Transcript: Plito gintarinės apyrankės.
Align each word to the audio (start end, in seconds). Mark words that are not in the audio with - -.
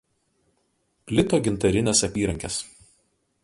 Plito 1.11 1.41
gintarinės 1.49 2.03
apyrankės. 2.11 2.61